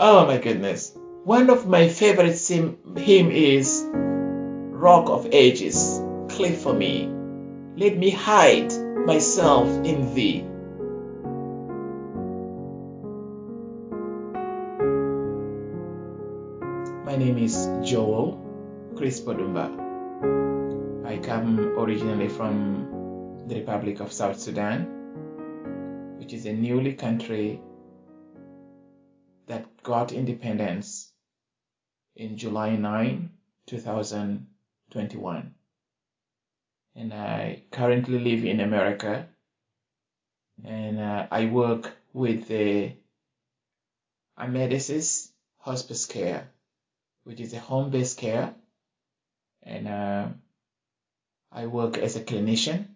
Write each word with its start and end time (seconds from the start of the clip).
Oh 0.00 0.26
my 0.26 0.38
goodness. 0.38 0.96
One 1.24 1.50
of 1.50 1.66
my 1.66 1.88
favorite 1.88 2.36
sim- 2.36 2.94
hymn 2.96 3.32
is 3.32 3.84
Rock 3.92 5.08
of 5.10 5.26
Ages, 5.32 6.00
cliff 6.28 6.62
for 6.62 6.72
me. 6.72 7.10
Let 7.76 7.98
me 7.98 8.10
hide 8.10 8.72
myself 9.06 9.66
in 9.84 10.14
thee. 10.14 10.42
My 17.04 17.16
name 17.16 17.38
is 17.38 17.68
Joel 17.82 18.38
Chris 18.94 19.20
Podumba. 19.20 19.66
I 21.04 21.18
come 21.18 21.58
originally 21.76 22.28
from 22.28 23.42
the 23.48 23.56
Republic 23.56 23.98
of 23.98 24.12
South 24.12 24.38
Sudan, 24.38 24.86
which 26.20 26.32
is 26.32 26.46
a 26.46 26.52
newly 26.52 26.92
country 26.92 27.60
that 29.48 29.82
got 29.82 30.12
independence 30.12 31.12
in 32.16 32.36
July 32.36 32.76
9, 32.76 33.30
2021. 33.66 35.54
And 36.94 37.14
I 37.14 37.62
currently 37.70 38.18
live 38.18 38.44
in 38.44 38.60
America 38.60 39.28
and 40.64 40.98
uh, 40.98 41.26
I 41.30 41.46
work 41.46 41.96
with 42.12 42.48
the 42.48 42.92
Amedisys 44.38 45.30
Hospice 45.58 46.06
Care, 46.06 46.50
which 47.24 47.40
is 47.40 47.52
a 47.52 47.60
home 47.60 47.90
based 47.90 48.18
care. 48.18 48.54
And 49.62 49.88
uh, 49.88 50.28
I 51.52 51.66
work 51.66 51.98
as 51.98 52.16
a 52.16 52.20
clinician. 52.20 52.88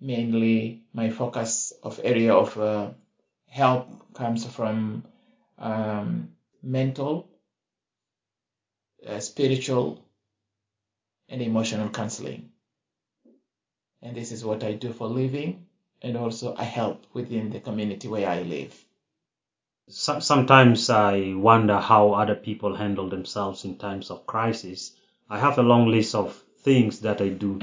Mainly, 0.00 0.84
my 0.94 1.10
focus 1.10 1.72
of 1.82 2.00
area 2.02 2.34
of 2.34 2.56
uh, 2.58 2.90
help 3.50 4.14
comes 4.14 4.46
from 4.46 5.04
um, 5.58 6.30
mental, 6.62 7.28
uh, 9.06 9.18
spiritual, 9.20 10.02
and 11.28 11.42
emotional 11.42 11.88
counseling. 11.90 12.50
And 14.02 14.16
this 14.16 14.32
is 14.32 14.44
what 14.44 14.64
I 14.64 14.72
do 14.72 14.92
for 14.92 15.08
living, 15.08 15.66
and 16.00 16.16
also 16.16 16.54
I 16.56 16.64
help 16.64 17.06
within 17.12 17.50
the 17.50 17.60
community 17.60 18.08
where 18.08 18.28
I 18.28 18.42
live. 18.42 18.72
Sometimes 19.88 20.88
I 20.88 21.34
wonder 21.34 21.78
how 21.78 22.12
other 22.12 22.36
people 22.36 22.76
handle 22.76 23.08
themselves 23.08 23.64
in 23.64 23.76
times 23.76 24.10
of 24.10 24.26
crisis. 24.26 24.92
I 25.28 25.38
have 25.38 25.58
a 25.58 25.62
long 25.62 25.88
list 25.88 26.14
of 26.14 26.34
things 26.62 27.00
that 27.00 27.20
I 27.20 27.28
do, 27.30 27.58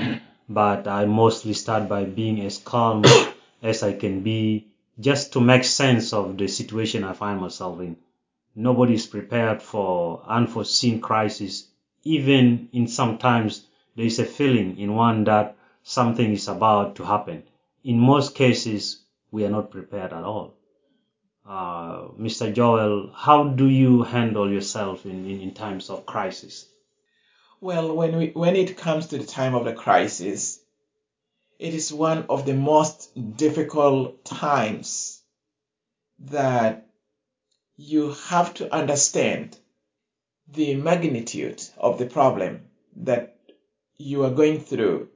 but 0.49 0.87
I 0.87 1.05
mostly 1.05 1.53
start 1.53 1.87
by 1.87 2.03
being 2.03 2.41
as 2.41 2.57
calm 2.57 3.05
as 3.63 3.83
I 3.83 3.93
can 3.93 4.21
be 4.21 4.66
just 4.99 5.33
to 5.33 5.39
make 5.39 5.63
sense 5.63 6.13
of 6.13 6.37
the 6.37 6.47
situation 6.47 7.03
I 7.03 7.13
find 7.13 7.39
myself 7.39 7.79
in. 7.79 7.97
Nobody 8.55 8.95
is 8.95 9.05
prepared 9.05 9.61
for 9.61 10.23
unforeseen 10.25 11.01
crisis. 11.01 11.67
Even 12.03 12.69
in 12.73 12.87
sometimes 12.87 13.67
there 13.95 14.05
is 14.05 14.19
a 14.19 14.25
feeling 14.25 14.77
in 14.79 14.95
one 14.95 15.23
that 15.25 15.55
something 15.83 16.31
is 16.33 16.47
about 16.47 16.95
to 16.95 17.03
happen. 17.03 17.43
In 17.83 17.99
most 17.99 18.35
cases, 18.35 19.03
we 19.31 19.45
are 19.45 19.49
not 19.49 19.71
prepared 19.71 20.13
at 20.13 20.23
all. 20.23 20.55
Uh, 21.47 22.07
Mr. 22.19 22.53
Joel, 22.53 23.11
how 23.13 23.45
do 23.45 23.67
you 23.69 24.03
handle 24.03 24.51
yourself 24.51 25.05
in, 25.05 25.25
in, 25.25 25.39
in 25.41 25.53
times 25.53 25.89
of 25.89 26.05
crisis? 26.05 26.65
Well, 27.61 27.95
when 27.95 28.17
we 28.17 28.27
when 28.31 28.55
it 28.55 28.77
comes 28.77 29.07
to 29.07 29.17
the 29.17 29.25
time 29.25 29.55
of 29.55 29.65
the 29.65 29.73
crisis, 29.73 30.59
it 31.59 31.73
is 31.73 31.91
one 31.91 32.25
of 32.29 32.45
the 32.45 32.53
most 32.53 33.09
difficult 33.37 34.23
times 34.23 35.21
that 36.19 36.87
you 37.75 38.13
have 38.27 38.53
to 38.55 38.73
understand 38.73 39.57
the 40.47 40.75
magnitude 40.75 41.63
of 41.77 41.97
the 41.97 42.05
problem 42.05 42.61
that 42.95 43.37
you 43.97 44.23
are 44.23 44.31
going 44.31 44.59
through. 44.59 45.09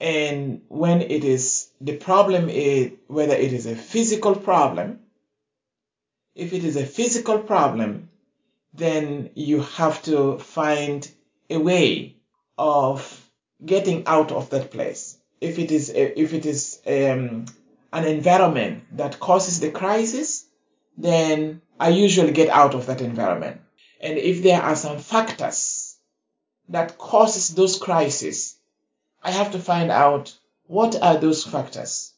And 0.00 0.62
when 0.68 1.02
it 1.02 1.24
is 1.24 1.70
the 1.80 1.96
problem 1.96 2.48
is 2.48 2.92
whether 3.06 3.34
it 3.34 3.52
is 3.52 3.66
a 3.66 3.76
physical 3.76 4.34
problem, 4.34 5.00
if 6.34 6.52
it 6.52 6.64
is 6.64 6.76
a 6.76 6.86
physical 6.86 7.38
problem, 7.38 8.10
then 8.74 9.30
you 9.34 9.62
have 9.62 10.02
to 10.02 10.38
find 10.38 11.10
a 11.48 11.58
way 11.58 12.16
of 12.58 13.26
getting 13.64 14.06
out 14.06 14.32
of 14.32 14.50
that 14.50 14.70
place. 14.70 15.15
If 15.40 15.58
it 15.58 15.70
is 15.70 15.90
if 15.90 16.32
it 16.32 16.46
is 16.46 16.80
um, 16.86 17.46
an 17.92 18.04
environment 18.04 18.84
that 18.96 19.20
causes 19.20 19.60
the 19.60 19.70
crisis, 19.70 20.46
then 20.96 21.60
I 21.78 21.90
usually 21.90 22.32
get 22.32 22.48
out 22.48 22.74
of 22.74 22.86
that 22.86 23.00
environment. 23.00 23.60
And 24.00 24.18
if 24.18 24.42
there 24.42 24.62
are 24.62 24.76
some 24.76 24.98
factors 24.98 25.96
that 26.68 26.98
causes 26.98 27.54
those 27.54 27.78
crises, 27.78 28.56
I 29.22 29.30
have 29.30 29.52
to 29.52 29.58
find 29.58 29.90
out 29.90 30.36
what 30.66 31.00
are 31.00 31.16
those 31.16 31.44
factors. 31.44 32.12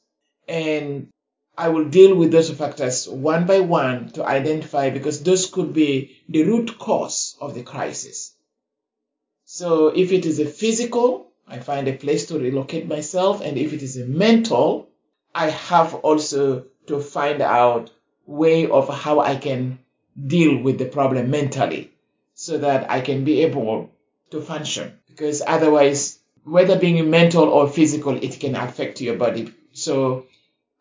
And 0.46 1.08
I 1.56 1.68
will 1.70 1.86
deal 1.86 2.14
with 2.14 2.30
those 2.30 2.50
factors 2.50 3.08
one 3.08 3.46
by 3.46 3.60
one 3.60 4.10
to 4.10 4.24
identify 4.24 4.90
because 4.90 5.22
those 5.22 5.46
could 5.46 5.72
be 5.72 6.16
the 6.28 6.44
root 6.44 6.78
cause 6.78 7.36
of 7.40 7.54
the 7.54 7.64
crisis. 7.64 8.32
So 9.44 9.88
if 9.88 10.12
it 10.12 10.24
is 10.24 10.38
a 10.38 10.46
physical, 10.46 11.27
I 11.48 11.58
find 11.58 11.88
a 11.88 11.92
place 11.92 12.26
to 12.26 12.38
relocate 12.38 12.86
myself. 12.86 13.40
And 13.40 13.56
if 13.56 13.72
it 13.72 13.82
is 13.82 13.96
a 13.96 14.06
mental, 14.06 14.88
I 15.34 15.50
have 15.50 15.94
also 15.94 16.64
to 16.86 17.00
find 17.00 17.40
out 17.40 17.90
way 18.26 18.68
of 18.68 18.88
how 18.88 19.20
I 19.20 19.36
can 19.36 19.78
deal 20.26 20.58
with 20.62 20.78
the 20.78 20.84
problem 20.84 21.30
mentally 21.30 21.90
so 22.34 22.58
that 22.58 22.90
I 22.90 23.00
can 23.00 23.24
be 23.24 23.42
able 23.42 23.90
to 24.30 24.40
function. 24.40 24.98
Because 25.06 25.42
otherwise, 25.46 26.18
whether 26.44 26.78
being 26.78 27.10
mental 27.10 27.44
or 27.44 27.68
physical, 27.68 28.16
it 28.16 28.38
can 28.40 28.54
affect 28.54 29.00
your 29.00 29.16
body. 29.16 29.52
So 29.72 30.26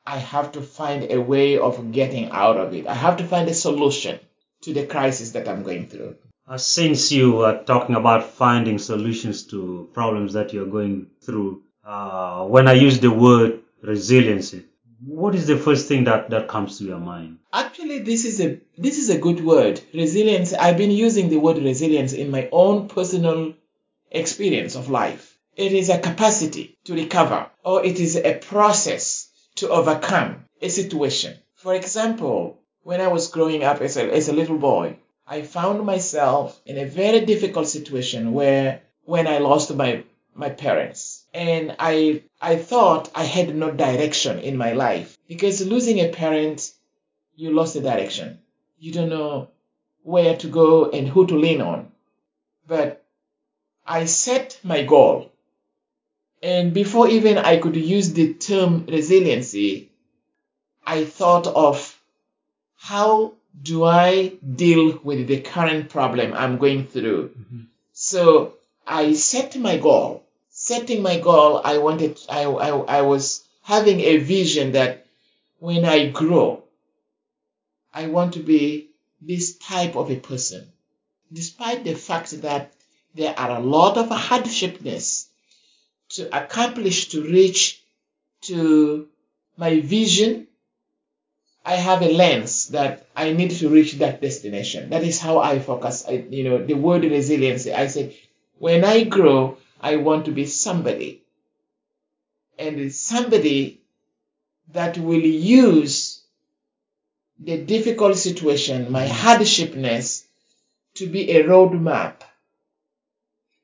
I 0.06 0.18
have 0.18 0.54
to 0.54 0.62
find 0.62 1.12
a 1.12 1.22
way 1.22 1.58
of 1.58 1.92
getting 1.92 2.32
out 2.32 2.58
of 2.58 2.74
it. 2.74 2.88
I 2.88 2.94
have 2.94 3.18
to 3.18 3.28
find 3.28 3.50
a 3.50 3.54
solution 3.54 4.20
to 4.62 4.74
the 4.74 4.86
crisis 4.86 5.32
that 5.32 5.48
I'm 5.48 5.64
going 5.64 5.88
through. 5.88 6.16
Uh, 6.50 6.58
since 6.58 7.12
you 7.12 7.42
are 7.42 7.62
talking 7.64 7.96
about 7.96 8.24
finding 8.24 8.78
solutions 8.78 9.44
to 9.48 9.90
problems 9.94 10.32
that 10.32 10.54
you're 10.54 10.66
going 10.66 11.08
through, 11.22 11.62
uh, 11.86 12.46
when 12.46 12.70
I 12.70 12.74
use 12.74 13.02
the 13.02 13.12
word 13.12 13.60
resiliency, 13.82 14.64
what 15.06 15.36
is 15.36 15.46
the 15.46 15.58
first 15.58 15.90
thing 15.90 16.06
that, 16.06 16.30
that 16.30 16.48
comes 16.48 16.78
to 16.78 16.86
your 16.86 17.00
mind? 17.00 17.40
Actually, 17.52 18.00
this 18.00 18.24
is 18.24 18.40
a 18.40 18.62
this 18.78 18.98
is 18.98 19.10
a 19.10 19.18
good 19.18 19.44
word. 19.44 19.82
Resilience. 19.94 20.54
I've 20.54 20.78
been 20.78 20.92
using 20.92 21.28
the 21.28 21.38
word 21.38 21.58
resilience 21.58 22.14
in 22.14 22.32
my 22.32 22.48
own 22.54 22.88
personal 22.88 23.54
experience 24.10 24.76
of 24.76 24.90
life. 24.90 25.38
It 25.58 25.74
is 25.74 25.90
a 25.90 26.00
capacity 26.00 26.78
to 26.86 26.94
recover, 26.94 27.52
or 27.64 27.84
it 27.84 28.00
is 28.00 28.16
a 28.16 28.36
process 28.38 29.30
to 29.56 29.70
overcome 29.70 30.46
a 30.62 30.70
situation. 30.70 31.38
For 31.56 31.74
example, 31.74 32.62
when 32.84 33.02
I 33.02 33.10
was 33.10 33.32
growing 33.32 33.64
up 33.66 33.82
as 33.82 33.98
a, 33.98 34.14
as 34.14 34.30
a 34.30 34.34
little 34.34 34.58
boy, 34.58 34.98
I 35.28 35.42
found 35.42 35.86
myself 35.86 36.60
in 36.66 36.78
a 36.78 36.86
very 36.86 37.26
difficult 37.26 37.68
situation 37.68 38.34
where 38.34 38.82
when 39.04 39.28
I 39.28 39.40
lost 39.40 39.76
my 39.76 40.04
my 40.34 40.50
parents 40.50 41.26
and 41.34 41.76
I 41.80 42.24
I 42.42 42.56
thought 42.56 43.12
I 43.14 43.24
had 43.24 43.56
no 43.56 43.72
direction 43.72 44.40
in 44.40 44.56
my 44.56 44.72
life 44.74 45.18
because 45.28 45.66
losing 45.66 46.00
a 46.00 46.10
parent 46.10 46.72
you 47.36 47.52
lost 47.52 47.74
the 47.74 47.82
direction. 47.82 48.40
You 48.80 48.94
don't 48.94 49.10
know 49.10 49.50
where 50.04 50.38
to 50.38 50.48
go 50.48 50.90
and 50.90 51.08
who 51.08 51.28
to 51.28 51.38
lean 51.38 51.62
on. 51.62 51.92
But 52.66 53.04
I 53.86 54.06
set 54.06 54.60
my 54.64 54.84
goal. 54.84 55.32
And 56.42 56.74
before 56.74 57.08
even 57.10 57.38
I 57.38 57.58
could 57.58 57.76
use 57.76 58.14
the 58.14 58.34
term 58.34 58.86
resiliency, 58.88 59.92
I 60.86 61.04
thought 61.04 61.48
of 61.48 62.00
how 62.76 63.34
do 63.62 63.84
I 63.84 64.34
deal 64.56 65.00
with 65.04 65.28
the 65.28 65.42
current 65.42 65.90
problem 65.90 66.34
I'm 66.34 66.58
going 66.58 66.88
through. 66.88 67.30
Mm-hmm. 67.30 67.62
So 67.94 68.54
I 68.86 69.14
set 69.14 69.58
my 69.58 69.78
goal. 69.78 70.24
Setting 70.50 71.02
my 71.04 71.20
goal, 71.20 71.62
I 71.64 71.78
wanted, 71.78 72.20
I, 72.30 72.46
I, 72.46 72.70
I 72.70 73.02
was 73.02 73.44
having 73.62 74.00
a 74.00 74.18
vision 74.18 74.72
that 74.72 75.06
when 75.60 75.86
I 75.86 76.08
grow, 76.08 76.64
I 77.94 78.08
want 78.08 78.34
to 78.34 78.40
be 78.40 78.90
this 79.22 79.58
type 79.58 79.96
of 79.96 80.10
a 80.10 80.16
person. 80.16 80.72
Despite 81.32 81.84
the 81.84 81.96
fact 81.96 82.42
that 82.42 82.74
there 83.14 83.38
are 83.38 83.58
a 83.58 83.60
lot 83.60 83.98
of 83.98 84.10
hardships 84.10 85.28
to 86.10 86.38
accomplish 86.38 87.10
to 87.10 87.24
reach 87.24 87.82
to 88.42 89.08
my 89.58 89.80
vision, 89.82 90.48
I 91.68 91.76
have 91.76 92.02
a 92.02 92.14
lens 92.14 92.70
that 92.70 93.08
I 93.14 93.34
need 93.34 93.52
to 93.60 93.68
reach 93.68 93.96
that 93.96 94.22
destination. 94.22 94.92
That 94.92 95.04
is 95.04 95.20
how 95.20 95.40
I 95.40 95.60
focus. 95.60 96.06
I, 96.08 96.26
you 96.30 96.46
know, 96.46 96.66
the 96.66 96.76
word 96.76 97.04
resiliency. 97.04 97.74
I 97.74 97.88
say, 97.88 98.16
when 98.58 98.86
I 98.86 99.04
grow, 99.04 99.58
I 99.82 99.98
want 99.98 100.24
to 100.26 100.32
be 100.32 100.46
somebody. 100.46 101.24
And 102.58 102.94
somebody 102.94 103.82
that 104.72 104.98
will 104.98 105.20
use 105.20 106.24
the 107.38 107.58
difficult 107.58 108.16
situation, 108.16 108.90
my 108.90 109.06
hardshipness, 109.06 110.24
to 110.96 111.08
be 111.08 111.32
a 111.32 111.44
roadmap 111.44 112.22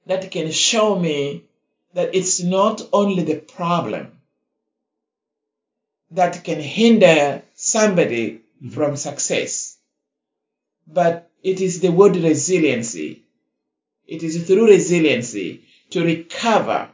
that 0.07 0.29
can 0.29 0.51
show 0.51 0.99
me 0.99 1.45
that 1.93 2.13
it's 2.13 2.43
not 2.43 2.81
only 2.91 3.23
the 3.23 3.39
problem 3.39 4.11
that 6.13 6.43
can 6.43 6.59
hinder 6.61 7.43
somebody 7.55 8.25
Mhm. 8.61 8.73
from 8.73 8.95
success, 8.97 9.77
but 10.87 11.29
it 11.51 11.59
is 11.61 11.79
the 11.79 11.91
word 11.91 12.15
resiliency. 12.15 13.09
It 14.07 14.23
is 14.23 14.35
through 14.45 14.67
resiliency 14.67 15.61
to 15.91 16.03
recover, 16.03 16.89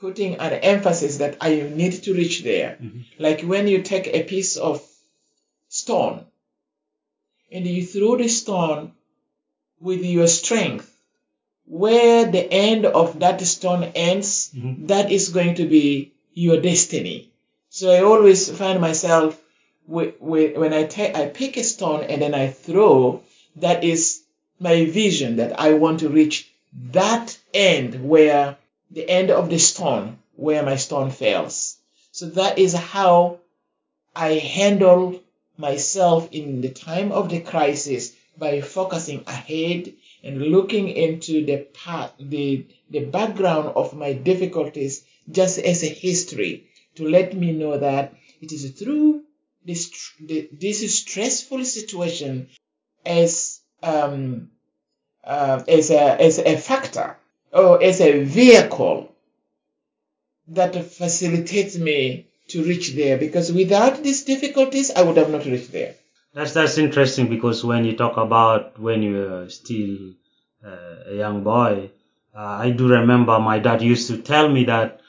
putting 0.00 0.36
an 0.36 0.52
emphasis 0.72 1.16
that 1.18 1.36
I 1.40 1.52
need 1.80 1.94
to 2.04 2.14
reach 2.14 2.42
there. 2.42 2.78
Mhm. 2.80 3.04
Like 3.18 3.40
when 3.42 3.66
you 3.68 3.82
take 3.82 4.06
a 4.08 4.22
piece 4.32 4.56
of 4.56 4.82
stone 5.68 6.24
and 7.52 7.66
you 7.66 7.84
throw 7.84 8.16
the 8.16 8.28
stone 8.28 8.92
with 9.80 10.04
your 10.04 10.28
strength, 10.28 10.88
where 11.66 12.30
the 12.36 12.46
end 12.52 12.86
of 12.86 13.20
that 13.20 13.40
stone 13.54 13.84
ends, 13.94 14.50
Mhm. 14.54 14.88
that 14.88 15.10
is 15.12 15.28
going 15.30 15.54
to 15.56 15.66
be 15.66 16.12
your 16.34 16.60
destiny. 16.60 17.18
So 17.70 17.90
I 17.90 18.02
always 18.02 18.48
find 18.50 18.80
myself 18.80 19.38
when 19.86 20.72
I 20.72 20.88
I 21.14 21.26
pick 21.26 21.56
a 21.56 21.64
stone 21.64 22.04
and 22.04 22.22
then 22.22 22.34
I 22.34 22.48
throw, 22.48 23.22
that 23.56 23.84
is 23.84 24.22
my 24.58 24.86
vision 24.86 25.36
that 25.36 25.60
I 25.60 25.74
want 25.74 26.00
to 26.00 26.08
reach 26.08 26.48
that 26.92 27.38
end 27.52 28.08
where 28.08 28.56
the 28.90 29.08
end 29.08 29.30
of 29.30 29.50
the 29.50 29.58
stone 29.58 30.18
where 30.36 30.62
my 30.62 30.76
stone 30.76 31.10
fails. 31.10 31.76
So 32.12 32.30
that 32.30 32.58
is 32.58 32.72
how 32.72 33.40
I 34.16 34.34
handle 34.34 35.20
myself 35.56 36.28
in 36.32 36.60
the 36.60 36.70
time 36.70 37.12
of 37.12 37.28
the 37.28 37.40
crisis 37.40 38.14
by 38.36 38.60
focusing 38.60 39.24
ahead 39.26 39.92
and 40.22 40.40
looking 40.40 40.88
into 40.88 41.44
the 41.44 41.58
path, 41.58 42.12
the, 42.18 42.64
the 42.90 43.04
background 43.04 43.72
of 43.76 43.94
my 43.94 44.12
difficulties 44.12 45.04
just 45.30 45.58
as 45.58 45.82
a 45.82 45.88
history 45.88 46.67
to 46.98 47.08
let 47.08 47.34
me 47.34 47.52
know 47.52 47.78
that 47.78 48.14
it 48.40 48.52
is 48.52 48.70
through 48.72 49.22
this, 49.64 50.12
this 50.20 50.98
stressful 50.98 51.64
situation 51.64 52.48
as, 53.04 53.60
um, 53.82 54.50
uh, 55.24 55.62
as, 55.66 55.90
a, 55.90 56.20
as 56.20 56.38
a 56.38 56.56
factor 56.56 57.16
or 57.52 57.82
as 57.82 58.00
a 58.00 58.22
vehicle 58.24 59.14
that 60.48 60.74
facilitates 60.84 61.76
me 61.76 62.26
to 62.48 62.64
reach 62.64 62.94
there 62.94 63.18
because 63.18 63.52
without 63.52 64.02
these 64.02 64.24
difficulties 64.24 64.90
I 64.90 65.02
would 65.02 65.16
have 65.16 65.30
not 65.30 65.44
reached 65.44 65.72
there. 65.72 65.94
That's 66.34 66.52
that's 66.52 66.78
interesting 66.78 67.28
because 67.28 67.64
when 67.64 67.84
you 67.84 67.96
talk 67.96 68.16
about 68.16 68.78
when 68.78 69.02
you 69.02 69.14
were 69.14 69.48
still 69.48 70.12
uh, 70.64 71.10
a 71.10 71.14
young 71.16 71.42
boy, 71.42 71.90
uh, 72.34 72.40
I 72.64 72.70
do 72.70 72.88
remember 72.88 73.38
my 73.38 73.58
dad 73.58 73.82
used 73.82 74.08
to 74.08 74.18
tell 74.18 74.48
me 74.48 74.64
that 74.64 75.00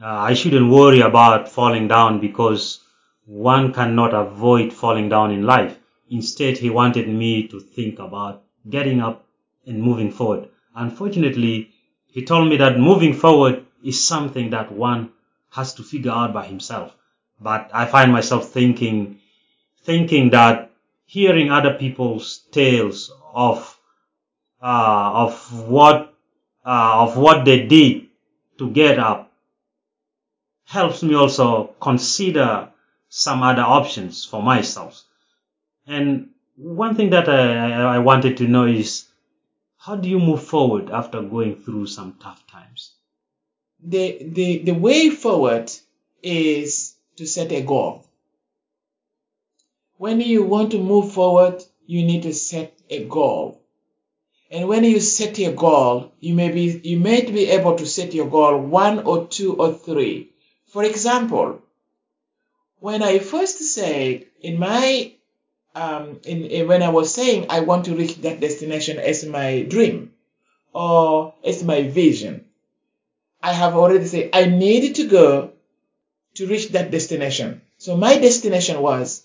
I 0.00 0.34
shouldn't 0.34 0.70
worry 0.70 1.00
about 1.00 1.48
falling 1.48 1.88
down 1.88 2.20
because 2.20 2.80
one 3.24 3.72
cannot 3.72 4.12
avoid 4.12 4.72
falling 4.72 5.08
down 5.08 5.30
in 5.30 5.42
life. 5.42 5.78
Instead, 6.10 6.58
he 6.58 6.70
wanted 6.70 7.08
me 7.08 7.48
to 7.48 7.60
think 7.60 7.98
about 7.98 8.42
getting 8.68 9.00
up 9.00 9.26
and 9.66 9.82
moving 9.82 10.10
forward. 10.10 10.48
Unfortunately, 10.74 11.70
he 12.08 12.24
told 12.24 12.48
me 12.48 12.56
that 12.58 12.78
moving 12.78 13.14
forward 13.14 13.64
is 13.82 14.06
something 14.06 14.50
that 14.50 14.70
one 14.70 15.12
has 15.50 15.74
to 15.74 15.82
figure 15.82 16.12
out 16.12 16.32
by 16.32 16.46
himself. 16.46 16.94
But 17.40 17.70
I 17.72 17.86
find 17.86 18.12
myself 18.12 18.50
thinking, 18.50 19.18
thinking 19.82 20.30
that 20.30 20.70
hearing 21.06 21.50
other 21.50 21.74
people's 21.74 22.40
tales 22.50 23.12
of 23.34 23.78
uh, 24.62 25.10
of 25.14 25.66
what 25.68 26.14
uh, 26.64 27.02
of 27.04 27.16
what 27.16 27.44
they 27.44 27.66
did 27.66 28.06
to 28.58 28.70
get 28.70 28.98
up 28.98 29.25
helps 30.66 31.02
me 31.02 31.14
also 31.14 31.74
consider 31.80 32.68
some 33.08 33.42
other 33.42 33.62
options 33.62 34.24
for 34.24 34.42
myself. 34.42 35.02
And 35.86 36.30
one 36.56 36.96
thing 36.96 37.10
that 37.10 37.28
I, 37.28 37.96
I 37.96 37.98
wanted 38.00 38.36
to 38.38 38.48
know 38.48 38.66
is 38.66 39.06
how 39.76 39.94
do 39.96 40.08
you 40.08 40.18
move 40.18 40.42
forward 40.42 40.90
after 40.90 41.22
going 41.22 41.56
through 41.56 41.86
some 41.86 42.16
tough 42.20 42.44
times? 42.48 42.92
The, 43.82 44.18
the, 44.20 44.58
the 44.58 44.72
way 44.74 45.10
forward 45.10 45.70
is 46.22 46.96
to 47.16 47.26
set 47.26 47.52
a 47.52 47.62
goal. 47.62 48.04
When 49.98 50.20
you 50.20 50.42
want 50.42 50.72
to 50.72 50.78
move 50.78 51.12
forward, 51.12 51.62
you 51.86 52.04
need 52.04 52.24
to 52.24 52.34
set 52.34 52.76
a 52.90 53.04
goal. 53.04 53.62
And 54.50 54.68
when 54.68 54.82
you 54.82 54.98
set 55.00 55.38
your 55.38 55.52
goal, 55.52 56.12
you 56.18 56.34
may 56.34 56.50
be, 56.50 56.80
you 56.82 56.98
may 56.98 57.24
be 57.24 57.46
able 57.50 57.76
to 57.76 57.86
set 57.86 58.14
your 58.14 58.28
goal 58.28 58.58
one 58.58 59.00
or 59.00 59.28
two 59.28 59.54
or 59.54 59.72
three. 59.72 60.32
For 60.68 60.84
example, 60.84 61.60
when 62.80 63.02
I 63.02 63.18
first 63.18 63.58
said 63.58 64.24
in 64.40 64.58
my, 64.58 65.12
um, 65.74 66.20
in, 66.24 66.44
in- 66.46 66.68
when 66.68 66.82
I 66.82 66.90
was 66.90 67.14
saying 67.14 67.46
I 67.50 67.60
want 67.60 67.86
to 67.86 67.96
reach 67.96 68.16
that 68.22 68.40
destination 68.40 68.98
as 68.98 69.24
my 69.26 69.62
dream 69.62 70.12
or 70.74 71.34
as 71.44 71.64
my 71.64 71.82
vision, 71.84 72.46
I 73.42 73.52
have 73.54 73.76
already 73.76 74.06
said 74.06 74.30
I 74.34 74.44
needed 74.46 74.96
to 74.96 75.06
go 75.08 75.52
to 76.36 76.46
reach 76.48 76.68
that 76.70 76.90
destination. 76.92 77.62
So 77.78 77.96
my 77.96 78.18
destination 78.18 78.80
was, 78.82 79.22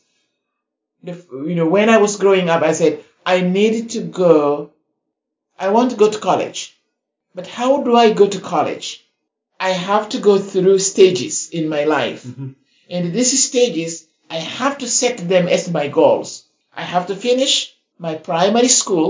you 1.04 1.56
know, 1.56 1.68
when 1.68 1.90
I 1.90 1.98
was 1.98 2.16
growing 2.18 2.50
up, 2.50 2.64
I 2.64 2.72
said 2.74 3.04
I 3.26 3.42
needed 3.42 3.92
to 3.92 4.02
go. 4.02 4.72
I 5.60 5.70
want 5.70 5.92
to 5.92 5.98
go 5.98 6.12
to 6.12 6.20
college, 6.20 6.78
but 7.36 7.48
how 7.48 7.84
do 7.84 7.96
I 7.96 8.14
go 8.14 8.28
to 8.28 8.40
college? 8.42 9.06
I 9.70 9.72
have 9.90 10.10
to 10.10 10.20
go 10.20 10.36
through 10.40 10.80
stages 10.80 11.36
in 11.58 11.70
my 11.76 11.84
life, 11.98 12.24
Mhm. 12.26 12.56
and 12.90 13.14
these 13.14 13.34
stages 13.50 13.92
I 14.38 14.40
have 14.60 14.76
to 14.80 14.88
set 15.02 15.18
them 15.34 15.46
as 15.48 15.70
my 15.80 15.88
goals. 16.00 16.30
I 16.82 16.84
have 16.94 17.06
to 17.08 17.16
finish 17.28 17.54
my 18.06 18.14
primary 18.30 18.68
school, 18.82 19.10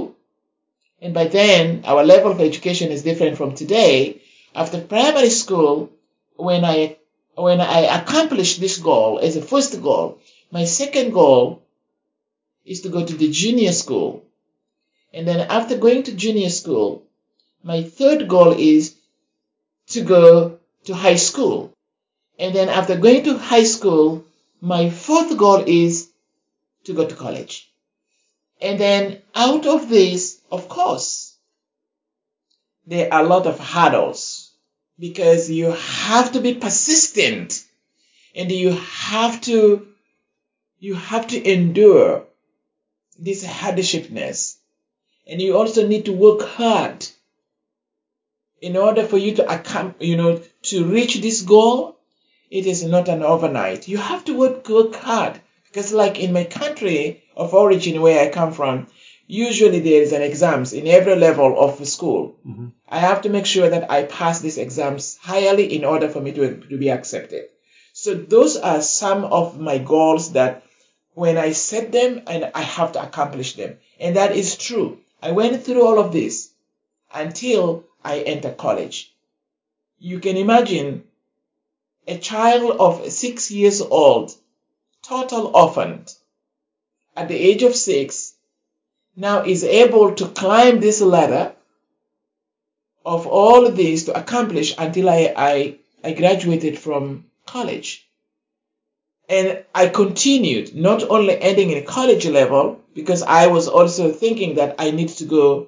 and 1.02 1.14
by 1.20 1.26
then 1.38 1.64
our 1.92 2.04
level 2.14 2.32
of 2.32 2.42
education 2.42 2.92
is 2.92 3.02
different 3.10 3.38
from 3.38 3.56
today. 3.56 4.22
After 4.62 4.80
primary 4.96 5.30
school, 5.44 5.74
when 6.50 6.64
I 6.76 6.78
when 7.48 7.62
I 7.62 7.82
accomplish 8.00 8.52
this 8.58 8.78
goal 8.90 9.12
as 9.28 9.34
a 9.38 9.42
first 9.52 9.74
goal, 9.88 10.08
my 10.58 10.66
second 10.82 11.10
goal 11.22 11.44
is 12.66 12.82
to 12.82 12.90
go 12.90 13.02
to 13.06 13.16
the 13.22 13.30
junior 13.42 13.72
school. 13.84 14.12
And 15.14 15.28
then 15.28 15.42
after 15.60 15.78
going 15.78 16.04
to 16.04 16.14
junior 16.24 16.50
school, 16.62 16.90
my 17.64 17.80
third 17.98 18.28
goal 18.28 18.54
is 18.74 18.84
to 19.88 20.02
go 20.02 20.60
to 20.86 20.94
high 20.94 21.16
school. 21.16 21.74
And 22.40 22.56
then 22.56 22.70
after 22.70 22.98
going 22.98 23.24
to 23.26 23.38
high 23.38 23.64
school, 23.66 24.26
my 24.62 24.90
fourth 24.90 25.38
goal 25.38 25.64
is 25.66 26.10
to 26.86 26.94
go 26.94 27.06
to 27.08 27.16
college. 27.16 27.72
And 28.62 28.80
then 28.80 29.22
out 29.34 29.66
of 29.66 29.90
this, 29.90 30.40
of 30.52 30.70
course, 30.70 31.36
there 32.86 33.12
are 33.14 33.24
a 33.24 33.28
lot 33.28 33.48
of 33.48 33.60
hurdles 33.60 34.52
because 35.00 35.50
you 35.50 35.72
have 35.72 36.32
to 36.34 36.42
be 36.42 36.54
persistent 36.54 37.64
and 38.36 38.52
you 38.52 38.72
have 38.72 39.42
to 39.42 39.88
you 40.80 40.96
have 40.96 41.28
to 41.28 41.52
endure 41.52 42.26
this 43.20 43.44
hardshipness 43.46 44.58
and 45.28 45.42
you 45.42 45.56
also 45.56 45.88
need 45.88 46.06
to 46.06 46.14
work 46.14 46.42
hard 46.42 47.08
in 48.62 48.78
order 48.78 49.06
for 49.06 49.18
you 49.18 49.36
to 49.36 49.96
you 50.00 50.16
know 50.18 50.40
to 50.62 50.86
reach 50.86 51.16
this 51.22 51.42
goal 51.42 51.98
it 52.50 52.66
is 52.66 52.84
not 52.84 53.10
an 53.10 53.24
overnight 53.24 53.88
you 53.88 53.98
have 53.98 54.24
to 54.26 54.38
work 54.38 54.68
work 54.70 54.96
hard 54.96 55.40
because 55.68 55.92
like 55.94 56.20
in 56.20 56.34
my 56.34 56.44
country 56.44 57.24
of 57.36 57.54
origin 57.54 58.02
where 58.02 58.20
i 58.24 58.30
come 58.30 58.54
from 58.54 58.88
usually 59.28 59.80
there 59.80 60.02
is 60.02 60.12
an 60.12 60.22
exams 60.22 60.74
in 60.74 60.88
every 60.88 61.16
level 61.16 61.58
of 61.66 61.88
school 61.88 62.36
Mhm. 62.46 62.72
I 62.90 63.00
have 63.00 63.22
to 63.22 63.30
make 63.30 63.46
sure 63.46 63.70
that 63.70 63.90
I 63.90 64.04
pass 64.04 64.42
these 64.42 64.58
exams 64.58 65.18
highly 65.22 65.66
in 65.76 65.86
order 65.86 66.10
for 66.10 66.20
me 66.20 66.34
to, 66.34 66.58
to 66.72 66.78
be 66.78 66.90
accepted. 66.92 67.46
So 67.94 68.14
those 68.14 68.58
are 68.58 68.82
some 68.82 69.24
of 69.24 69.58
my 69.68 69.78
goals 69.78 70.34
that 70.34 70.64
when 71.14 71.38
I 71.38 71.54
set 71.54 71.94
them 71.94 72.24
and 72.28 72.52
I 72.54 72.64
have 72.78 72.92
to 72.94 73.02
accomplish 73.02 73.54
them. 73.54 73.78
And 73.98 74.18
that 74.18 74.36
is 74.36 74.58
true. 74.58 74.98
I 75.24 75.32
went 75.32 75.64
through 75.64 75.86
all 75.88 76.00
of 76.00 76.12
this 76.12 76.50
until 77.14 77.86
I 78.04 78.20
enter 78.20 78.52
college. 78.52 79.14
You 80.00 80.20
can 80.20 80.38
imagine 80.38 81.04
a 82.08 82.18
child 82.18 82.78
of 82.80 83.12
six 83.12 83.52
years 83.52 83.82
old, 83.82 84.34
total 85.04 85.56
orphaned, 85.56 86.14
at 87.16 87.28
the 87.28 87.36
age 87.36 87.64
of 87.64 87.76
six, 87.76 88.34
now 89.16 89.44
is 89.44 89.64
able 89.64 90.16
to 90.16 90.28
climb 90.28 90.80
this 90.80 91.02
ladder 91.02 91.54
of 93.06 93.28
all 93.28 93.70
this 93.72 94.06
to 94.06 94.18
accomplish 94.18 94.76
until 94.78 95.10
I, 95.10 95.34
I, 95.36 95.76
I 96.04 96.14
graduated 96.14 96.80
from 96.80 97.26
college. 97.46 98.08
And 99.28 99.64
I 99.74 99.88
continued, 99.88 100.76
not 100.76 101.10
only 101.10 101.40
ending 101.40 101.72
in 101.72 101.86
college 101.86 102.26
level, 102.26 102.82
because 102.94 103.24
I 103.24 103.48
was 103.48 103.68
also 103.68 104.12
thinking 104.12 104.56
that 104.56 104.76
I 104.80 104.92
need 104.92 105.10
to 105.10 105.26
go 105.26 105.68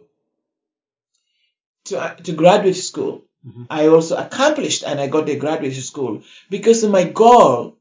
to, 1.85 1.99
uh, 1.99 2.15
to 2.15 2.33
graduate 2.33 2.75
school. 2.75 3.25
Mhm. 3.45 3.67
I 3.69 3.87
also 3.87 4.15
accomplished 4.17 4.83
and 4.83 4.99
I 4.99 5.07
got 5.07 5.29
a 5.29 5.35
graduate 5.35 5.75
school 5.75 6.23
because 6.49 6.83
my 6.85 7.03
goal 7.05 7.77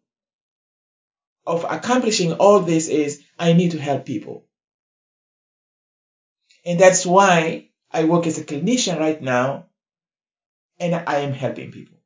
of 1.47 1.65
accomplishing 1.65 2.33
all 2.35 2.61
this 2.61 2.89
is 2.89 3.23
I 3.39 3.53
need 3.53 3.73
to 3.73 3.79
help 3.79 4.05
people. 4.07 4.45
And 6.65 6.79
that's 6.81 7.05
why 7.07 7.69
I 7.91 8.05
work 8.05 8.27
as 8.27 8.39
a 8.39 8.45
clinician 8.45 8.99
right 8.99 9.21
now 9.21 9.67
and 10.79 10.95
I 10.95 11.17
am 11.21 11.33
helping 11.33 11.71
people. 11.71 11.99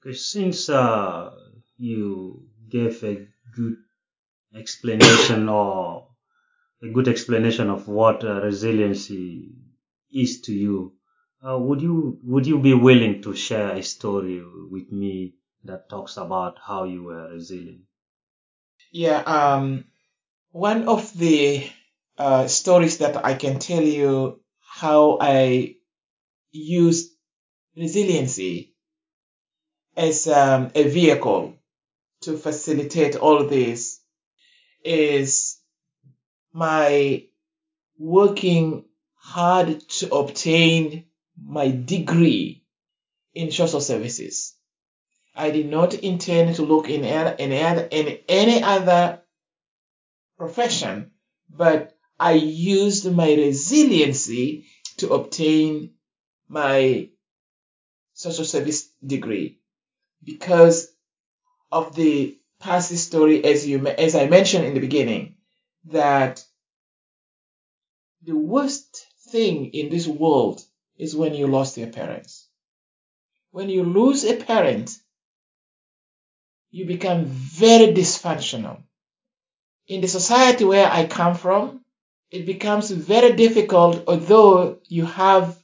Okay, 0.00 0.14
since 0.16 0.68
uh, 0.68 1.30
you 1.76 2.48
gave 2.68 3.02
a 3.04 3.26
good 3.54 3.76
explanation 4.54 5.48
or 5.48 6.08
a 6.82 6.88
good 6.88 7.08
explanation 7.08 7.70
of 7.70 7.88
what 7.88 8.24
uh, 8.24 8.40
resiliency 8.42 9.52
is 10.12 10.40
to 10.42 10.54
you, 10.54 10.94
uh, 11.46 11.58
would 11.58 11.80
you 11.80 12.18
would 12.22 12.46
you 12.46 12.58
be 12.58 12.74
willing 12.74 13.22
to 13.22 13.34
share 13.34 13.70
a 13.70 13.82
story 13.82 14.42
with 14.70 14.92
me 14.92 15.34
that 15.64 15.88
talks 15.88 16.16
about 16.16 16.58
how 16.64 16.84
you 16.84 17.04
were 17.04 17.30
resilient? 17.30 17.82
Yeah, 18.92 19.18
um, 19.20 19.84
one 20.52 20.88
of 20.88 21.16
the 21.16 21.70
uh, 22.18 22.46
stories 22.48 22.98
that 22.98 23.24
I 23.24 23.34
can 23.34 23.58
tell 23.58 23.82
you 23.82 24.40
how 24.60 25.18
I 25.20 25.76
used 26.52 27.12
resiliency 27.76 28.74
as 29.96 30.26
um, 30.26 30.70
a 30.74 30.88
vehicle 30.88 31.54
to 32.22 32.36
facilitate 32.36 33.16
all 33.16 33.46
this 33.46 34.00
is 34.84 35.58
my 36.52 37.24
working 37.98 38.84
hard 39.14 39.80
to 39.88 40.14
obtain 40.14 41.04
my 41.42 41.70
degree 41.70 42.64
in 43.34 43.50
social 43.50 43.80
services. 43.80 44.54
I 45.34 45.50
did 45.50 45.70
not 45.70 45.94
intend 45.94 46.56
to 46.56 46.62
look 46.62 46.88
in 46.88 47.04
any 47.04 47.62
other, 47.62 47.88
in 47.90 48.18
any 48.28 48.62
other 48.62 49.22
profession, 50.36 51.12
but 51.48 51.96
I 52.18 52.32
used 52.32 53.10
my 53.10 53.32
resiliency 53.32 54.66
to 54.98 55.14
obtain 55.14 55.94
my 56.48 57.08
social 58.12 58.44
service 58.44 58.90
degree 59.04 59.60
because 60.22 60.92
of 61.72 61.94
the 61.94 62.38
past 62.58 62.94
story 62.98 63.42
as 63.44 63.66
you 63.66 63.86
as 63.86 64.14
I 64.14 64.26
mentioned 64.26 64.66
in 64.66 64.74
the 64.74 64.80
beginning 64.80 65.36
that 65.86 66.44
the 68.22 68.36
worst 68.36 69.06
thing 69.30 69.66
in 69.72 69.88
this 69.88 70.06
world 70.06 70.62
is 71.00 71.16
when 71.16 71.34
you 71.34 71.46
lost 71.46 71.78
your 71.78 71.88
parents. 71.88 72.46
When 73.52 73.70
you 73.70 73.84
lose 73.84 74.24
a 74.24 74.36
parent, 74.36 74.96
you 76.70 76.84
become 76.84 77.24
very 77.24 77.92
dysfunctional. 77.92 78.82
In 79.88 80.02
the 80.02 80.08
society 80.08 80.64
where 80.64 80.88
I 80.88 81.06
come 81.06 81.34
from, 81.34 81.80
it 82.30 82.44
becomes 82.46 82.90
very 82.90 83.34
difficult, 83.34 84.04
although 84.06 84.78
you 84.88 85.06
have 85.06 85.58